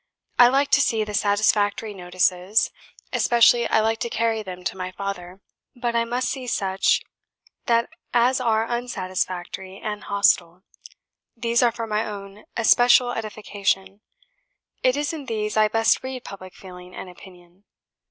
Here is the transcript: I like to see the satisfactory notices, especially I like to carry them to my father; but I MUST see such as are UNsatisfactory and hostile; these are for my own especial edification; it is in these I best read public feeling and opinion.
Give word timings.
I 0.39 0.47
like 0.47 0.71
to 0.71 0.81
see 0.81 1.03
the 1.03 1.13
satisfactory 1.13 1.93
notices, 1.93 2.71
especially 3.13 3.67
I 3.67 3.81
like 3.81 3.99
to 3.99 4.09
carry 4.09 4.41
them 4.41 4.63
to 4.63 4.75
my 4.75 4.91
father; 4.91 5.41
but 5.75 5.95
I 5.95 6.05
MUST 6.05 6.27
see 6.27 6.47
such 6.47 7.03
as 8.11 8.41
are 8.41 8.65
UNsatisfactory 8.65 9.77
and 9.79 10.05
hostile; 10.05 10.63
these 11.37 11.61
are 11.61 11.71
for 11.71 11.85
my 11.85 12.03
own 12.03 12.45
especial 12.57 13.11
edification; 13.11 14.01
it 14.81 14.97
is 14.97 15.13
in 15.13 15.25
these 15.27 15.55
I 15.55 15.67
best 15.67 16.01
read 16.01 16.23
public 16.23 16.55
feeling 16.55 16.95
and 16.95 17.07
opinion. 17.07 17.65